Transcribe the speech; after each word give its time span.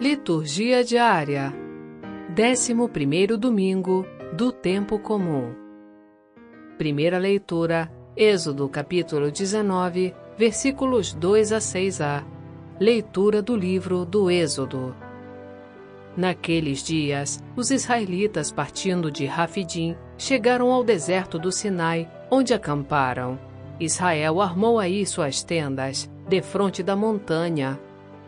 Liturgia 0.00 0.84
diária. 0.84 1.52
11 2.30 3.36
domingo 3.36 4.06
do 4.32 4.52
tempo 4.52 4.96
comum. 4.96 5.52
Primeira 6.78 7.18
leitura: 7.18 7.90
Êxodo 8.16 8.68
capítulo 8.68 9.28
19, 9.32 10.14
versículos 10.36 11.12
2 11.12 11.52
a 11.52 11.58
6a. 11.58 12.24
Leitura 12.78 13.42
do 13.42 13.56
livro 13.56 14.04
do 14.04 14.30
Êxodo. 14.30 14.94
Naqueles 16.16 16.80
dias, 16.84 17.42
os 17.56 17.72
israelitas 17.72 18.52
partindo 18.52 19.10
de 19.10 19.26
Rafidim 19.26 19.96
chegaram 20.16 20.70
ao 20.70 20.84
deserto 20.84 21.40
do 21.40 21.50
Sinai, 21.50 22.08
onde 22.30 22.54
acamparam. 22.54 23.36
Israel 23.80 24.40
armou 24.40 24.78
aí 24.78 25.04
suas 25.04 25.42
tendas, 25.42 26.08
defronte 26.28 26.84
da 26.84 26.94
montanha. 26.94 27.80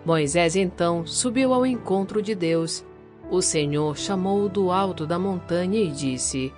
Moisés 0.04 0.56
então 0.56 1.06
subiu 1.06 1.52
ao 1.52 1.66
encontro 1.66 2.22
de 2.22 2.34
Deus. 2.34 2.84
O 3.30 3.42
Senhor 3.42 3.96
chamou-o 3.96 4.48
do 4.48 4.70
alto 4.72 5.06
da 5.06 5.18
montanha 5.18 5.80
e 5.80 5.88
disse: 5.88 6.52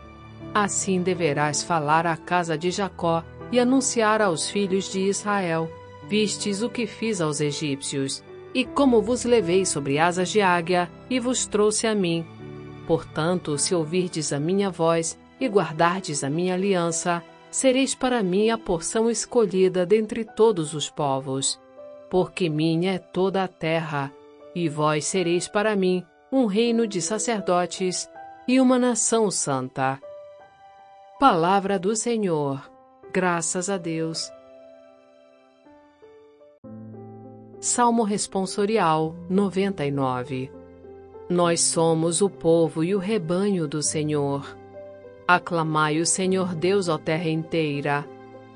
Assim 0.54 1.02
deverás 1.02 1.62
falar 1.62 2.06
à 2.06 2.16
casa 2.16 2.56
de 2.56 2.70
Jacó 2.70 3.22
e 3.50 3.58
anunciar 3.58 4.22
aos 4.22 4.48
filhos 4.48 4.90
de 4.90 5.00
Israel: 5.00 5.70
Vistes 6.08 6.62
o 6.62 6.70
que 6.70 6.86
fiz 6.86 7.20
aos 7.20 7.40
egípcios, 7.40 8.22
e 8.54 8.64
como 8.64 9.02
vos 9.02 9.24
levei 9.24 9.64
sobre 9.64 9.98
asas 9.98 10.28
de 10.28 10.40
águia 10.40 10.90
e 11.08 11.18
vos 11.18 11.46
trouxe 11.46 11.86
a 11.86 11.94
mim. 11.94 12.24
Portanto, 12.86 13.56
se 13.58 13.74
ouvirdes 13.74 14.32
a 14.32 14.40
minha 14.40 14.70
voz 14.70 15.18
e 15.40 15.48
guardardes 15.48 16.22
a 16.22 16.30
minha 16.30 16.54
aliança, 16.54 17.22
sereis 17.50 17.94
para 17.94 18.22
mim 18.22 18.50
a 18.50 18.58
porção 18.58 19.10
escolhida 19.10 19.84
dentre 19.84 20.24
todos 20.24 20.74
os 20.74 20.90
povos. 20.90 21.61
Porque 22.12 22.50
minha 22.50 22.92
é 22.92 22.98
toda 22.98 23.42
a 23.42 23.48
terra, 23.48 24.12
e 24.54 24.68
vós 24.68 25.06
sereis 25.06 25.48
para 25.48 25.74
mim 25.74 26.04
um 26.30 26.44
reino 26.44 26.86
de 26.86 27.00
sacerdotes 27.00 28.06
e 28.46 28.60
uma 28.60 28.78
nação 28.78 29.30
santa. 29.30 29.98
Palavra 31.18 31.78
do 31.78 31.96
Senhor. 31.96 32.70
Graças 33.10 33.70
a 33.70 33.78
Deus. 33.78 34.30
Salmo 37.58 38.02
Responsorial 38.02 39.16
99 39.30 40.52
Nós 41.30 41.62
somos 41.62 42.20
o 42.20 42.28
povo 42.28 42.84
e 42.84 42.94
o 42.94 42.98
rebanho 42.98 43.66
do 43.66 43.82
Senhor 43.82 44.54
Aclamai 45.26 45.98
o 45.98 46.04
Senhor 46.04 46.54
Deus, 46.54 46.88
ó 46.90 46.98
terra 46.98 47.30
inteira. 47.30 48.06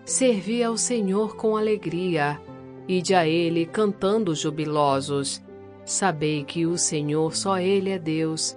Servi 0.05 0.63
ao 0.63 0.77
Senhor 0.77 1.37
com 1.37 1.57
alegria, 1.57 2.39
ide 2.89 3.15
a 3.15 3.27
Ele 3.27 3.67
cantando 3.67 4.35
jubilosos. 4.35 5.43
Sabei 5.85 6.45
que 6.45 6.67
o 6.67 6.77
Senhor 6.77 7.35
só 7.35 7.59
Ele 7.59 7.91
é 7.91 7.99
Deus. 7.99 8.57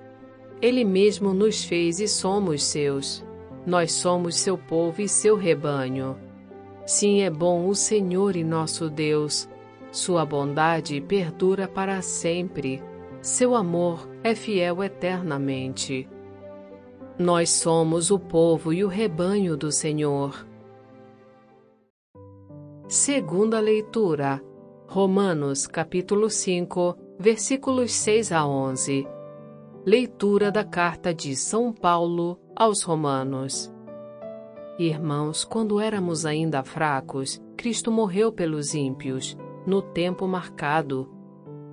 Ele 0.61 0.83
mesmo 0.83 1.33
nos 1.33 1.63
fez 1.63 1.99
e 1.99 2.07
somos 2.07 2.63
seus. 2.63 3.25
Nós 3.65 3.91
somos 3.91 4.35
seu 4.35 4.57
povo 4.57 5.01
e 5.01 5.07
seu 5.07 5.35
rebanho. 5.35 6.17
Sim, 6.85 7.21
é 7.21 7.29
bom 7.29 7.67
o 7.67 7.75
Senhor 7.75 8.35
e 8.35 8.43
nosso 8.43 8.89
Deus. 8.89 9.47
Sua 9.91 10.25
bondade 10.25 10.99
perdura 11.01 11.67
para 11.67 12.01
sempre. 12.01 12.81
Seu 13.21 13.55
amor 13.55 14.09
é 14.23 14.33
fiel 14.33 14.83
eternamente. 14.83 16.07
Nós 17.17 17.49
somos 17.49 18.11
o 18.11 18.17
povo 18.17 18.71
e 18.71 18.83
o 18.83 18.87
rebanho 18.87 19.57
do 19.57 19.71
Senhor. 19.71 20.48
Segunda 22.89 23.59
leitura. 23.59 24.43
Romanos 24.87 25.67
capítulo 25.67 26.27
5, 26.27 26.97
versículos 27.19 27.91
6 27.91 28.31
a 28.31 28.47
11. 28.47 29.07
Leitura 29.85 30.51
da 30.51 30.63
carta 30.63 31.13
de 31.13 31.35
São 31.35 31.71
Paulo 31.71 32.39
aos 32.55 32.81
Romanos. 32.81 33.71
Irmãos, 34.79 35.45
quando 35.45 35.79
éramos 35.79 36.25
ainda 36.25 36.63
fracos, 36.63 37.39
Cristo 37.55 37.91
morreu 37.91 38.31
pelos 38.31 38.73
ímpios, 38.73 39.37
no 39.67 39.83
tempo 39.83 40.27
marcado. 40.27 41.07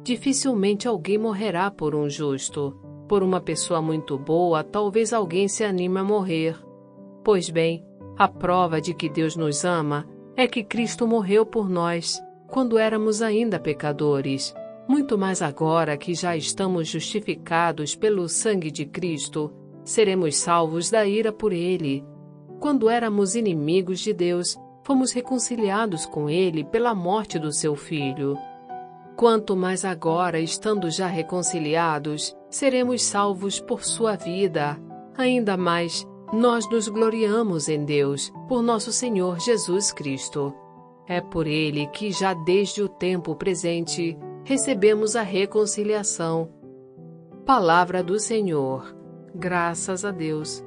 Dificilmente 0.03 0.87
alguém 0.87 1.17
morrerá 1.17 1.71
por 1.71 1.95
um 1.95 2.11
justo 2.11 2.79
por 3.09 3.23
uma 3.23 3.41
pessoa 3.41 3.81
muito 3.81 4.19
boa, 4.19 4.63
talvez 4.63 5.15
alguém 5.15 5.49
se 5.49 5.65
anime 5.65 5.99
a 5.99 6.05
morrer. 6.05 6.63
Pois 7.25 7.49
bem, 7.49 7.83
a 8.19 8.29
prova 8.29 8.83
de 8.83 8.93
que 8.93 9.09
Deus 9.09 9.35
nos 9.35 9.65
ama 9.65 10.07
é 10.37 10.47
que 10.47 10.63
Cristo 10.63 11.07
morreu 11.07 11.47
por 11.47 11.69
nós, 11.69 12.23
quando 12.47 12.79
éramos 12.79 13.23
ainda 13.23 13.59
pecadores. 13.59 14.55
Muito 14.87 15.17
mais 15.17 15.41
agora 15.41 15.97
que 15.97 16.15
já 16.15 16.37
estamos 16.37 16.89
justificados 16.89 17.97
pelo 17.97 18.29
sangue 18.29 18.71
de 18.71 18.85
Cristo, 18.85 19.53
seremos 19.83 20.37
salvos 20.37 20.91
da 20.91 21.07
ira 21.07 21.33
por 21.33 21.53
Ele. 21.53 22.05
Quando 22.61 22.89
éramos 22.89 23.35
inimigos 23.35 24.01
de 24.01 24.13
Deus, 24.13 24.57
fomos 24.85 25.13
reconciliados 25.13 26.05
com 26.07 26.29
Ele 26.29 26.63
pela 26.63 26.95
morte 26.95 27.39
do 27.39 27.51
seu 27.51 27.75
Filho. 27.75 28.37
Quanto 29.17 29.57
mais 29.57 29.85
agora, 29.85 30.39
estando 30.39 30.91
já 30.91 31.07
reconciliados, 31.07 32.37
seremos 32.51 33.03
salvos 33.03 33.59
por 33.59 33.83
sua 33.83 34.15
vida. 34.15 34.79
Ainda 35.17 35.57
mais, 35.57 36.07
nós 36.33 36.69
nos 36.69 36.89
gloriamos 36.89 37.69
em 37.69 37.85
Deus, 37.85 38.33
por 38.49 38.63
nosso 38.63 38.93
Senhor 38.93 39.39
Jesus 39.41 39.93
Cristo. 39.93 40.55
É 41.07 41.21
por 41.21 41.47
ele 41.47 41.87
que, 41.89 42.11
já 42.11 42.35
desde 42.35 42.83
o 42.83 42.89
tempo 42.89 43.37
presente, 43.37 44.19
recebemos 44.45 45.15
a 45.15 45.23
reconciliação. 45.23 46.51
Palavra 47.45 48.03
do 48.03 48.19
Senhor. 48.19 48.97
Graças 49.35 50.05
a 50.05 50.11
Deus. 50.11 50.65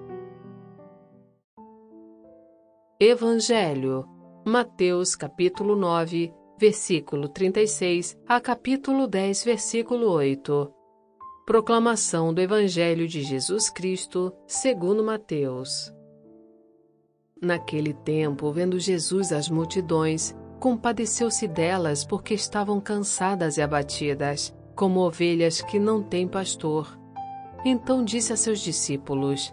Evangelho. 3.00 4.08
Mateus 4.46 5.16
capítulo 5.16 5.76
9, 5.76 6.34
versículo 6.58 7.28
36 7.28 8.18
a 8.26 8.40
capítulo 8.40 9.06
10, 9.06 9.44
versículo 9.44 10.10
8. 10.12 10.79
Proclamação 11.50 12.32
do 12.32 12.42
Evangelho 12.42 13.08
de 13.08 13.24
Jesus 13.24 13.72
Cristo, 13.72 14.32
segundo 14.46 15.04
Mateus. 15.04 15.92
Naquele 17.42 17.92
tempo, 17.92 18.52
vendo 18.52 18.80
Jesus 18.80 19.32
as 19.32 19.50
multidões, 19.50 20.36
compadeceu-se 20.60 21.48
delas 21.48 22.06
porque 22.06 22.36
estavam 22.36 22.80
cansadas 22.80 23.58
e 23.58 23.64
abatidas, 23.64 24.56
como 24.76 25.00
ovelhas 25.00 25.60
que 25.60 25.80
não 25.80 26.04
têm 26.04 26.28
pastor. 26.28 26.96
Então 27.66 28.06
disse 28.06 28.32
a 28.32 28.38
seus 28.38 28.60
discípulos: 28.60 29.52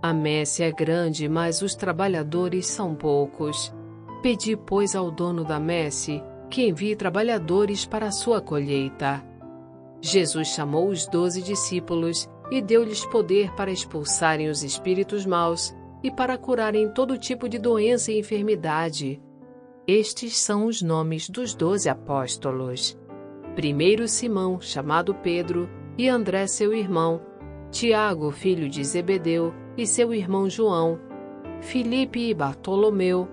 A 0.00 0.14
messe 0.14 0.62
é 0.62 0.72
grande, 0.72 1.28
mas 1.28 1.60
os 1.60 1.74
trabalhadores 1.74 2.66
são 2.66 2.94
poucos. 2.94 3.74
Pedi, 4.22 4.56
pois, 4.56 4.96
ao 4.96 5.10
dono 5.10 5.44
da 5.44 5.60
messe 5.60 6.22
que 6.48 6.66
envie 6.66 6.96
trabalhadores 6.96 7.84
para 7.84 8.06
a 8.06 8.10
sua 8.10 8.40
colheita. 8.40 9.35
Jesus 10.06 10.48
chamou 10.48 10.88
os 10.88 11.04
doze 11.04 11.42
discípulos 11.42 12.28
e 12.48 12.62
deu-lhes 12.62 13.04
poder 13.06 13.52
para 13.56 13.72
expulsarem 13.72 14.48
os 14.48 14.62
espíritos 14.62 15.26
maus 15.26 15.74
e 16.00 16.12
para 16.12 16.38
curarem 16.38 16.88
todo 16.88 17.18
tipo 17.18 17.48
de 17.48 17.58
doença 17.58 18.12
e 18.12 18.20
enfermidade. 18.20 19.20
Estes 19.84 20.36
são 20.36 20.66
os 20.66 20.80
nomes 20.80 21.28
dos 21.28 21.54
doze 21.54 21.88
apóstolos. 21.88 22.96
Primeiro 23.56 24.06
Simão, 24.06 24.60
chamado 24.60 25.12
Pedro, 25.12 25.68
e 25.98 26.08
André, 26.08 26.46
seu 26.46 26.72
irmão, 26.72 27.20
Tiago, 27.72 28.30
filho 28.30 28.68
de 28.68 28.84
Zebedeu, 28.84 29.52
e 29.76 29.88
seu 29.88 30.14
irmão 30.14 30.48
João, 30.48 31.00
Filipe 31.60 32.30
e 32.30 32.32
Bartolomeu, 32.32 33.26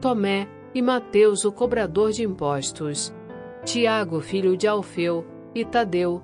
Tomé, 0.00 0.48
e 0.74 0.80
Mateus, 0.80 1.44
o 1.44 1.52
cobrador 1.52 2.12
de 2.12 2.24
impostos, 2.24 3.14
Tiago, 3.64 4.22
filho 4.22 4.56
de 4.56 4.66
Alfeu, 4.66 5.33
e 5.54 5.64
Tadeu, 5.64 6.22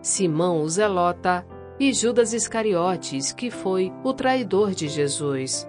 Simão, 0.00 0.62
o 0.62 0.68
Zelota, 0.68 1.46
e 1.80 1.92
Judas 1.92 2.32
Iscariotes, 2.32 3.32
que 3.32 3.50
foi 3.50 3.92
o 4.02 4.12
traidor 4.12 4.72
de 4.72 4.88
Jesus. 4.88 5.68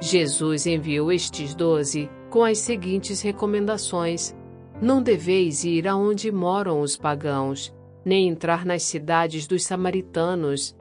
Jesus 0.00 0.66
enviou 0.66 1.10
estes 1.10 1.54
doze 1.54 2.08
com 2.30 2.44
as 2.44 2.58
seguintes 2.58 3.20
recomendações: 3.20 4.34
Não 4.80 5.02
deveis 5.02 5.64
ir 5.64 5.88
aonde 5.88 6.30
moram 6.30 6.80
os 6.80 6.96
pagãos, 6.96 7.74
nem 8.04 8.28
entrar 8.28 8.64
nas 8.64 8.84
cidades 8.84 9.46
dos 9.46 9.64
samaritanos, 9.64 10.76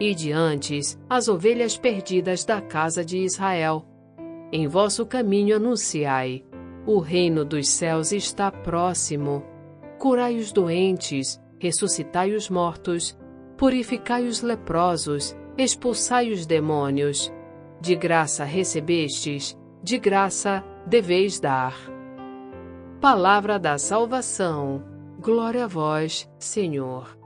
e 0.00 0.14
diante 0.14 0.80
as 1.08 1.28
ovelhas 1.28 1.76
perdidas 1.76 2.44
da 2.44 2.60
casa 2.60 3.04
de 3.04 3.18
Israel. 3.18 3.86
Em 4.50 4.66
vosso 4.66 5.04
caminho 5.04 5.56
anunciai: 5.56 6.44
o 6.86 6.98
reino 6.98 7.44
dos 7.44 7.68
céus 7.68 8.10
está 8.10 8.50
próximo 8.50 9.44
curai 10.02 10.36
os 10.36 10.50
doentes, 10.50 11.40
ressuscitai 11.60 12.32
os 12.32 12.50
mortos, 12.50 13.16
purificai 13.56 14.26
os 14.26 14.42
leprosos, 14.42 15.32
expulsai 15.56 16.32
os 16.32 16.44
demônios. 16.44 17.32
De 17.80 17.94
graça 17.94 18.42
recebestes, 18.42 19.56
de 19.80 19.98
graça 19.98 20.64
deveis 20.84 21.38
dar. 21.38 21.76
Palavra 23.00 23.60
da 23.60 23.78
salvação. 23.78 24.82
Glória 25.20 25.66
a 25.66 25.68
vós, 25.68 26.28
Senhor. 26.36 27.16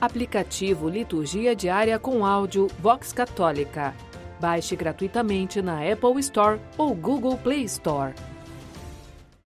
Aplicativo 0.00 0.88
Liturgia 0.88 1.56
Diária 1.56 1.98
com 1.98 2.24
áudio 2.24 2.68
Vox 2.78 3.12
Católica. 3.12 3.92
Baixe 4.40 4.76
gratuitamente 4.76 5.60
na 5.60 5.80
Apple 5.80 6.20
Store 6.20 6.60
ou 6.76 6.94
Google 6.94 7.36
Play 7.36 7.64
Store. 7.64 8.14